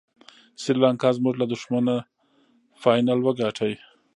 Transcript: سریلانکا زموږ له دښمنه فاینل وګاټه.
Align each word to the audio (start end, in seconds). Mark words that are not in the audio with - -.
سریلانکا 0.61 1.09
زموږ 1.17 1.35
له 1.41 1.45
دښمنه 1.53 1.95
فاینل 2.81 3.19
وګاټه. 3.23 3.67